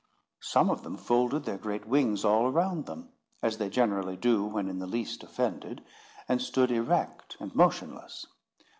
[0.41, 3.09] Some of them folded their great wings all around them,
[3.43, 5.83] as they generally do when in the least offended,
[6.27, 8.25] and stood erect and motionless.